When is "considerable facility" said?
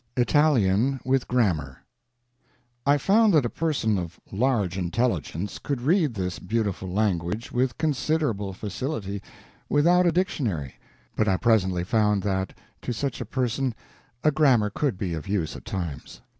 7.77-9.21